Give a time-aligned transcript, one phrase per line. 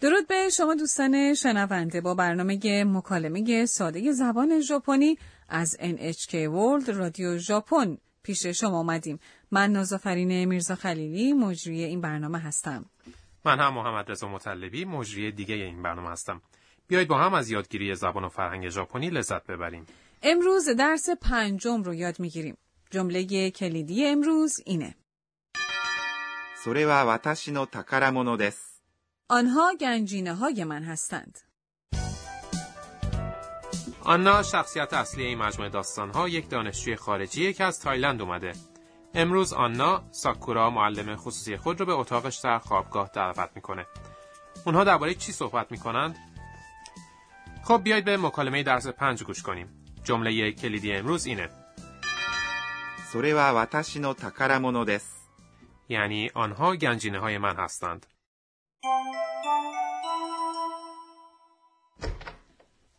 [0.00, 7.38] درود به شما دوستان شنونده با برنامه مکالمه ساده زبان ژاپنی از NHK World رادیو
[7.38, 9.20] ژاپن پیش شما آمدیم.
[9.50, 12.84] من نازافرین میرزا خلیلی مجری این برنامه هستم.
[13.44, 16.42] من هم محمد رضا مطلبی مجری دیگه این برنامه هستم.
[16.88, 19.86] بیایید با هم از یادگیری زبان و فرهنگ ژاپنی لذت ببریم.
[20.22, 22.56] امروز درس پنجم رو یاد میگیریم.
[22.90, 24.94] جمله کلیدی امروز اینه.
[26.62, 28.73] それは私の宝物です。
[29.28, 31.38] آنها گنجینه های من هستند.
[34.00, 38.52] آنا شخصیت اصلی این مجموعه داستانها یک دانشجوی خارجیه که از تایلند اومده.
[39.14, 43.86] امروز آنا ساکورا معلم خصوصی خود رو به اتاقش در خوابگاه دعوت میکنه.
[44.66, 46.16] اونها درباره چی صحبت میکنند؟
[47.64, 49.68] خب بیایید به مکالمه درس پنج گوش کنیم.
[50.04, 51.48] جمله کلیدی امروز اینه.
[53.12, 55.28] それは私の宝物です。
[55.88, 58.06] یعنی آنها گنجینه های من هستند.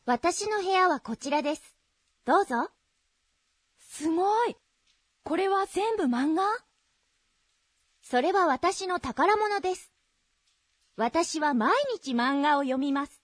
[0.05, 1.75] 私の部屋はこちらです。
[2.25, 2.69] どうぞ。
[3.79, 4.55] すごい。
[5.23, 6.43] これは全部漫画
[8.01, 9.91] それは私の宝物です。
[10.97, 13.21] 私は毎日漫画を読みます。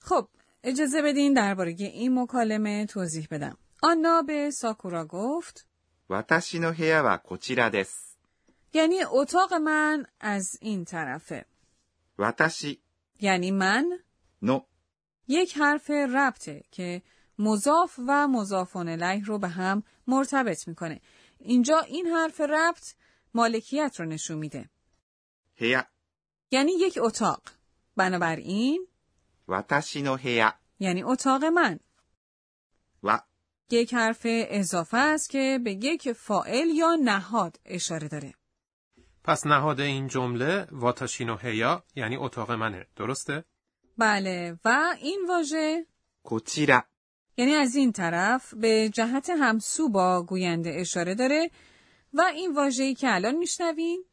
[0.00, 0.28] خب
[0.64, 3.58] اجازه بدین درباره این مکالمه توضیح بدم.
[3.82, 5.66] آنا به ساکورا گفت
[6.08, 8.18] 私の部屋はこちらです。
[8.72, 11.46] یعنی اتاق من از این طرفه.
[12.18, 12.80] 私
[13.19, 13.99] یعنی من؟
[14.41, 14.59] نو
[15.27, 17.01] یک حرف ربطه که
[17.39, 21.01] مضاف و مضافون الیه رو به هم مرتبط می‌کنه.
[21.39, 22.93] اینجا این حرف ربط
[23.33, 24.69] مالکیت رو نشون میده.
[25.55, 25.85] هیا
[26.51, 27.41] یعنی یک اتاق.
[27.95, 28.87] بنابراین
[29.47, 31.79] واتاشی نو هیا یعنی اتاق من.
[33.03, 33.21] و
[33.71, 38.33] یک حرف اضافه است که به یک فائل یا نهاد اشاره داره.
[39.27, 43.45] پس نهاد این جمله واتاشینو هیا یعنی اتاق منه درسته؟
[43.97, 45.85] بله و این واژه
[46.23, 46.83] کوچیرا
[47.37, 51.51] یعنی از این طرف به جهت همسو با گوینده اشاره داره
[52.13, 54.05] و این واژه‌ای که الان میشنوین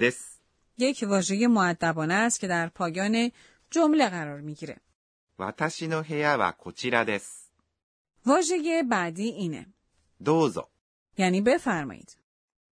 [0.00, 0.38] دس
[0.78, 3.30] یک واژه معدبانه است که در پایان
[3.70, 4.80] جمله قرار می‌گیره.
[5.38, 7.48] واتاشینو هیا وا کوچیرا دس
[8.26, 9.66] واژه بعدی اینه.
[10.24, 10.68] دوزو
[11.18, 12.19] یعنی بفرمایید.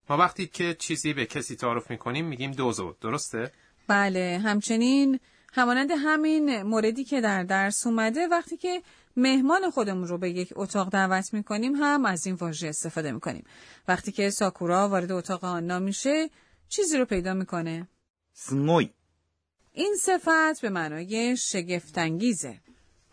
[0.08, 2.94] ما وقتی که چیزی به کسی تعارف می‌کنیم میگیم دوزو.
[3.00, 3.52] درسته؟
[3.86, 5.20] بله همچنین
[5.52, 8.82] همانند همین موردی که در درس اومده وقتی که
[9.16, 13.44] مهمان خودمون رو به یک اتاق دعوت می‌کنیم هم از این واژه استفاده می‌کنیم.
[13.88, 16.30] وقتی که ساکورا وارد اتاق آنا میشه
[16.69, 17.88] چیزی رو پیدا می‌کنه.
[18.32, 18.90] سموی
[19.72, 22.60] این صفت به معنای شگفتانگیزه.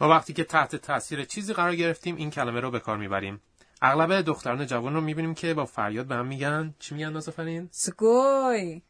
[0.02, 3.42] ما وقتی که تحت تاثیر چیزی قرار گرفتیم این کلمه رو به کار می‌بریم.
[3.83, 8.83] اغلب دختران جوان رو میبینیم که با فریاد به هم میگن چی میگن نازافرین؟ سگوی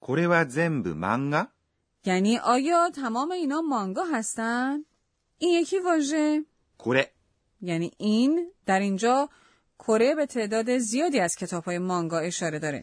[0.00, 1.48] これは全部漫画
[2.04, 4.84] یعنی آیا تمام اینا مانگا هستن؟
[5.38, 6.44] این یکی واژه
[6.78, 7.10] これ。
[7.60, 9.28] یعنی این در اینجا
[9.78, 12.82] کره به تعداد زیادی از کتاب های مانگا اشاره داره.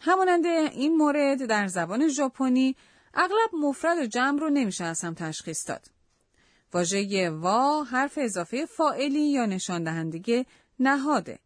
[0.00, 2.76] همانند این مورد در زبان ژاپنی
[3.14, 5.90] اغلب مفرد و جمع رو نمیشه از هم تشخیص داد.
[6.73, 10.45] واژه وا حرف اضافه فائلی یا نشان دهنده
[10.79, 11.39] نهاده.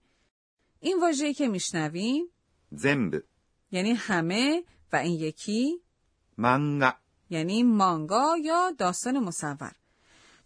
[0.79, 2.25] این واژه که میشنویم
[2.71, 3.23] زنب
[3.71, 5.81] یعنی همه و این یکی
[6.38, 6.93] مانگا
[7.29, 9.71] یعنی مانگا یا داستان مصور.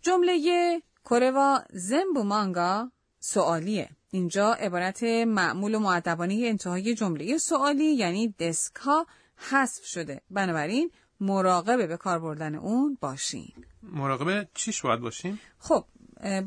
[0.02, 3.90] جمله کروا زنب مانگا سوالیه.
[4.12, 9.06] اینجا عبارت معمول و معدبانه انتهای جمله سوالی یعنی دسکا
[9.36, 10.22] حذف شده.
[10.30, 13.66] بنابراین مراقبه به کار بردن اون باشین.
[13.84, 15.86] مراقب چیش باید باشیم؟ خب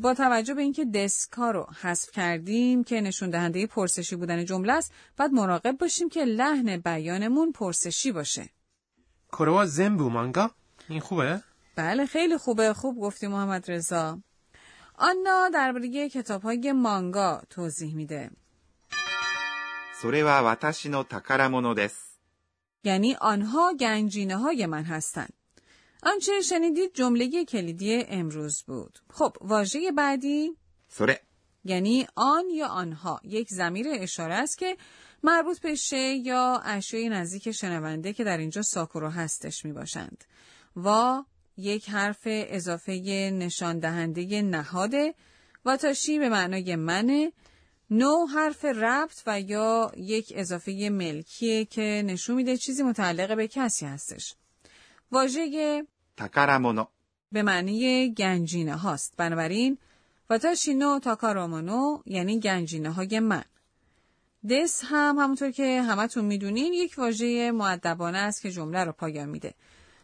[0.01, 4.93] با توجه به اینکه دسکا رو حذف کردیم که نشون دهنده پرسشی بودن جمله است
[5.17, 8.49] بعد مراقب باشیم که لحن بیانمون پرسشی باشه.
[9.33, 10.51] کروا زنبو مانگا؟
[10.89, 11.43] این خوبه؟
[11.77, 12.73] بله خیلی خوبه.
[12.73, 14.19] خوب گفتی محمد رضا.
[14.95, 18.31] آنا درباره کتاب های مانگا توضیح میده.
[22.85, 25.33] یعنی آنها گنجینه های من هستند.
[26.05, 30.57] آنچه شنیدید جمله کلیدی امروز بود خب واژه بعدی
[30.89, 31.21] それ。
[31.65, 34.77] یعنی آن یا آنها یک زمیر اشاره است که
[35.23, 40.25] مربوط به شی یا اشیای نزدیک شنونده که در اینجا ساکورو هستش می باشند.
[40.77, 41.23] و
[41.57, 42.93] یک حرف اضافه
[43.35, 45.15] نشان دهنده نهاده
[45.65, 47.33] و تا شی به معنای منه
[47.91, 53.87] نو حرف ربط و یا یک اضافه ملکیه که نشون میده چیزی متعلق به کسی
[53.87, 54.35] هستش.
[55.13, 55.87] واژه
[56.17, 56.87] تکرمونو.
[57.33, 59.15] به معنی گنجینه هاست.
[59.17, 59.79] بنابراین
[60.31, 63.45] واتاشی نو تاکارامونو یعنی گنجینه های من.
[64.51, 69.55] دس هم همونطور که همتون می‌دونین یک واژه معدبانه است که جمله رو پایان میده.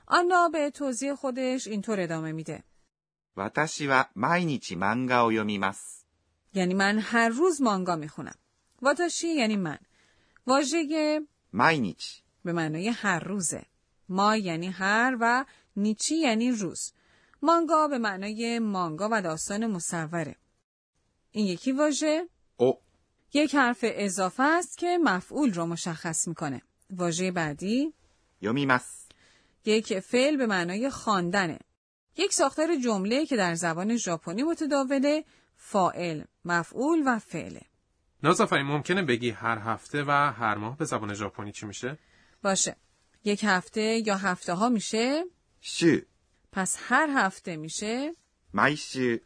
[0.07, 2.63] آنا به توضیح خودش اینطور ادامه میده.
[3.37, 6.05] واتاشی و ماینیچی مانگا او یومیماس.
[6.55, 8.35] یعنی من هر روز مانگا می‌خونم.
[8.83, 9.79] واتاشی یعنی من.
[10.47, 11.21] واژه
[11.53, 12.23] ماینیچ.
[12.45, 13.67] به معنای هر روزه.
[14.09, 15.45] ما یعنی هر و
[15.77, 16.93] نیچی یعنی روز.
[17.43, 20.37] مانگا به معنای مانگا و داستان مصوره.
[21.33, 22.29] این یکی واژه.
[22.57, 22.79] او.
[23.33, 26.63] یک حرف اضافه است که مفعول رو مشخص می‌کنه.
[26.91, 27.95] واژه بعدی.
[28.41, 29.07] یومیمس
[29.65, 31.59] یک فعل به معنای خواندنه.
[32.17, 35.25] یک ساختار جمله که در زبان ژاپنی متداوله
[35.57, 37.61] فاعل مفعول و فعله
[38.23, 41.99] فای ممکنه بگی هر هفته و هر ماه به زبان ژاپنی چی میشه؟
[42.43, 42.77] باشه.
[43.25, 45.25] یک هفته یا هفته ها میشه.
[45.61, 45.97] شو.
[46.53, 48.15] پس هر هفته میشه
[48.55, 49.17] مایشو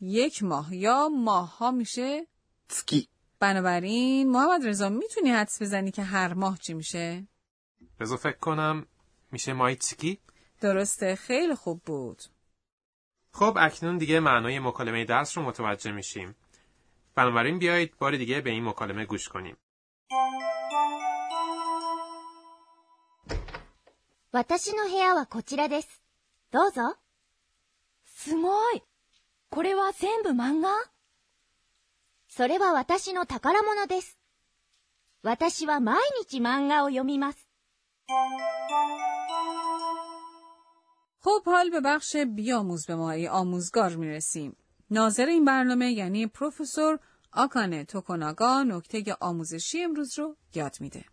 [0.00, 2.26] یک ماه یا ماه ها میشه
[2.68, 3.08] تسکی.
[3.40, 7.26] بنابراین محمد رضا می‌تونی حدس بزنی که هر ماه چی میشه؟
[8.00, 8.86] رضا فکر کنم
[9.32, 10.20] میشه مایتسکی؟
[10.60, 12.22] درسته خیلی خوب بود.
[13.32, 16.34] خب اکنون دیگه معنای مکالمه درس رو متوجه میشیم.
[17.14, 19.56] بنابراین بیایید بار دیگه به این مکالمه گوش کنیم.
[24.33, 26.03] 私の部屋はこちらです。
[26.51, 26.95] どうぞ。
[28.05, 28.83] すごい。
[29.49, 30.69] これは全部漫画
[32.27, 34.19] それは私の宝物です。
[35.23, 37.47] 私は毎日漫画を読みます。
[41.21, 44.55] خب حال به بخش بیاموز به ما ای آموزگار میرسیم.
[44.91, 46.99] ناظر این برنامه یعنی پروفسور
[47.31, 51.05] آکانه توکوناگا نکته آموزشی امروز رو یاد میده.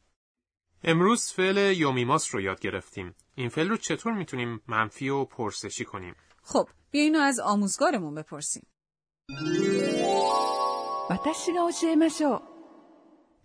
[0.83, 3.15] امروز فعل یومیماس رو یاد گرفتیم.
[3.35, 8.67] این فعل رو چطور می‌تونیم منفی و پرسشی کنیم؟ خب، بیا اینو از آموزگارمون بپرسیم.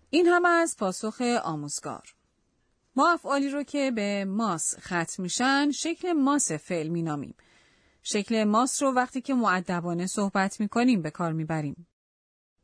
[0.09, 2.03] این هم از پاسخ آموزگار.
[2.95, 7.35] ما افعالی رو که به ماس ختم میشن شکل ماس فعل مینامیم.
[8.03, 11.87] شکل ماس رو وقتی که معدبانه صحبت می‌کنیم به کار می‌بریم.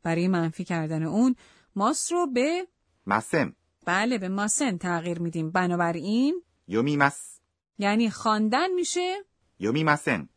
[0.02, 1.36] برای منفی کردن اون
[1.76, 2.68] ماس رو به
[3.06, 5.50] مسم بله به ماسن تغییر میدیم.
[5.50, 7.40] بنابراین؟ یومیمس
[7.78, 9.24] یعنی خواندن میشه؟
[9.58, 10.28] یومیمسن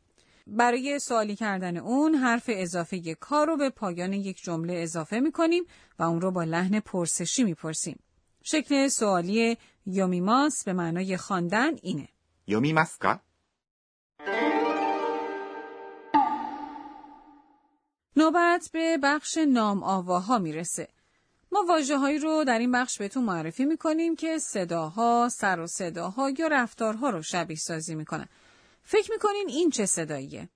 [0.47, 5.63] برای سوالی کردن اون حرف اضافه کار رو به پایان یک جمله اضافه می‌کنیم
[5.99, 7.99] و اون رو با لحن پرسشی می‌پرسیم.
[8.43, 12.07] شکل سوالی یومیماس به معنای خواندن اینه.
[12.47, 13.19] یومیماس کا
[18.15, 20.87] نوبت به بخش نام آواها می‌رسه.
[21.51, 26.29] ما واجه هایی رو در این بخش بهتون معرفی می‌کنیم که صداها، سر و صداها
[26.29, 28.27] یا رفتارها رو شبیه سازی می‌کنن.
[28.83, 30.49] فکر می‌کنین این چه صداییه؟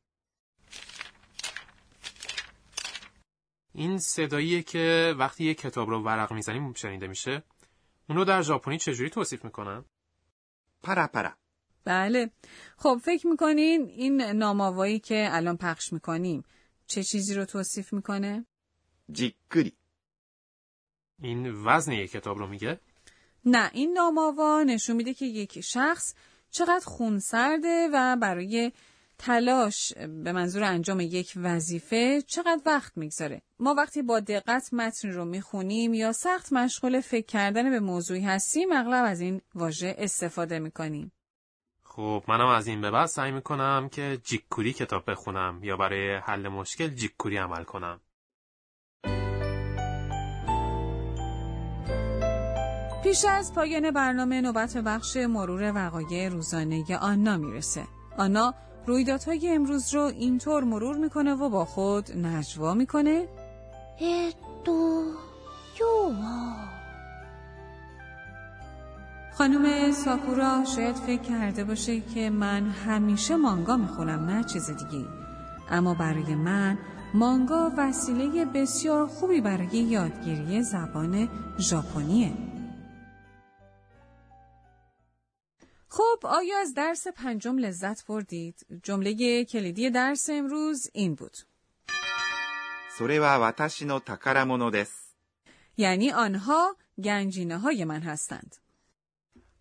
[3.73, 7.43] این صداییه که وقتی یه کتاب رو ورق می‌زنیم شنیده میشه
[8.09, 9.85] اون رو در ژاپنی چجوری توصیف می‌کنن؟
[10.83, 11.31] پرا پرا
[11.85, 12.31] بله
[12.77, 16.43] خب فکر می‌کنین این ناماوایی که الان پخش می‌کنیم
[16.87, 18.45] چه چیزی رو توصیف می‌کنه؟
[19.11, 19.77] جیکری
[21.21, 22.79] این وزن یک کتاب رو میگه؟
[23.45, 26.13] نه این نامآوا نشون میده که یک شخص
[26.51, 28.71] چقدر خونسرده و برای
[29.17, 35.25] تلاش به منظور انجام یک وظیفه چقدر وقت می‌گذاره ما وقتی با دقت متن رو
[35.25, 41.11] می‌خونیم یا سخت مشغول فکر کردن به موضوعی هستیم اغلب از این واژه استفاده می‌کنیم
[41.83, 46.47] خب منم از این به بعد سعی می‌کنم که جیکوری کتاب بخونم یا برای حل
[46.47, 47.99] مشکل جیکوری عمل کنم.
[53.11, 57.83] پیش از پایان برنامه نوبت بخش مرور وقایع روزانه آنا می‌رسه.
[58.17, 58.53] آنا
[58.87, 63.27] رویدادهای امروز رو اینطور مرور می‌کنه و با خود نجوا می‌کنه.
[64.01, 65.03] اتو
[65.79, 66.13] یو
[69.33, 75.05] خانم ساکورا شاید فکر کرده باشه که من همیشه مانگا می‌خونم نه چیز دیگه
[75.69, 76.77] اما برای من
[77.13, 82.50] مانگا وسیله بسیار خوبی برای یادگیری زبان ژاپنیه.
[86.00, 91.36] خب آیا از درس پنجم لذت بردید؟ جمله کلیدی درس امروز این بود
[92.98, 95.14] それは私の宝物です。
[95.76, 98.56] یعنی آنها گنجینه های من هستند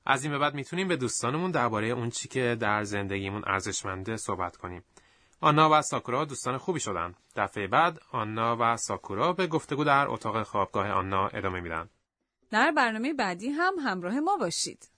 [0.05, 4.57] از این به بعد میتونیم به دوستانمون درباره اون چی که در زندگیمون ارزشمنده صحبت
[4.57, 4.84] کنیم.
[5.41, 7.15] آنا و ساکورا دوستان خوبی شدن.
[7.36, 11.89] دفعه بعد آنا و ساکورا به گفتگو در اتاق خوابگاه آنا ادامه میدن.
[12.51, 14.89] در برنامه بعدی هم همراه ما باشید